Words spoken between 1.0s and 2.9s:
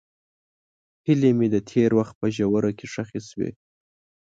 هیلې مې د تېر وخت په ژوره کې